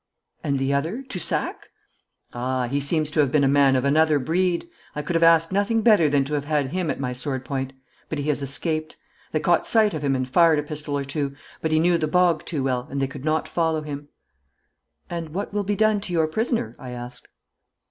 'And 0.43 0.57
the 0.57 0.73
other 0.73 1.03
Toussac?' 1.07 1.69
'Ah, 2.33 2.67
he 2.67 2.79
seems 2.79 3.11
to 3.11 3.19
have 3.19 3.31
been 3.31 3.43
a 3.43 3.47
man 3.47 3.75
of 3.75 3.85
another 3.85 4.17
breed. 4.17 4.67
I 4.95 5.03
could 5.03 5.15
have 5.15 5.21
asked 5.21 5.51
nothing 5.51 5.83
better 5.83 6.09
than 6.09 6.25
to 6.25 6.33
have 6.33 6.45
had 6.45 6.69
him 6.69 6.89
at 6.89 6.99
my 6.99 7.13
sword 7.13 7.45
point. 7.45 7.73
But 8.09 8.17
he 8.17 8.27
has 8.29 8.41
escaped. 8.41 8.97
They 9.31 9.39
caught 9.39 9.67
sight 9.67 9.93
of 9.93 10.01
him 10.03 10.15
and 10.15 10.27
fired 10.27 10.57
a 10.57 10.63
pistol 10.63 10.97
or 10.97 11.05
two, 11.05 11.35
but 11.61 11.71
he 11.71 11.79
knew 11.79 11.99
the 11.99 12.07
bog 12.07 12.43
too 12.47 12.63
well, 12.63 12.87
and 12.89 12.99
they 12.99 13.05
could 13.05 13.23
not 13.23 13.47
follow 13.47 13.83
him.' 13.83 14.07
'And 15.07 15.35
what 15.35 15.53
will 15.53 15.63
be 15.63 15.75
done 15.75 16.01
to 16.01 16.13
your 16.13 16.27
prisoner?' 16.27 16.75
I 16.79 16.89
asked. 16.93 17.27